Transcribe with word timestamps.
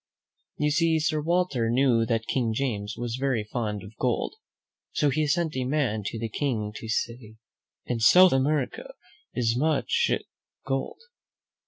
You 0.57 0.71
see, 0.71 0.97
Sir 0.99 1.21
Walter 1.21 1.69
knew 1.69 2.07
that 2.07 2.25
King 2.25 2.53
James 2.55 2.95
was 2.97 3.17
very 3.17 3.43
fond 3.43 3.83
of 3.83 3.95
gold; 3.97 4.33
so 4.93 5.11
he 5.11 5.27
sent 5.27 5.55
a 5.55 5.63
man 5.63 6.01
to 6.07 6.17
the 6.17 6.27
King 6.27 6.73
to 6.77 6.87
say, 6.89 7.35
"In 7.85 7.99
South 7.99 8.33
America 8.33 8.95
is 9.35 9.55
much 9.55 10.09
gold. 10.65 10.99